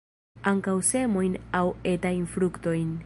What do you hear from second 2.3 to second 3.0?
fruktojn.